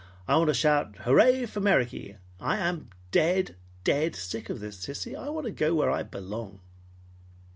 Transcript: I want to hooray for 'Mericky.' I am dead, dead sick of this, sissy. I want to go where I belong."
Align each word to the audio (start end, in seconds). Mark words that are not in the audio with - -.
I 0.27 0.35
want 0.35 0.51
to 0.55 0.91
hooray 1.03 1.45
for 1.45 1.61
'Mericky.' 1.61 2.17
I 2.39 2.57
am 2.57 2.89
dead, 3.11 3.55
dead 3.83 4.15
sick 4.15 4.49
of 4.49 4.59
this, 4.59 4.77
sissy. 4.83 5.15
I 5.15 5.29
want 5.29 5.45
to 5.45 5.51
go 5.51 5.75
where 5.75 5.91
I 5.91 6.01
belong." 6.01 6.59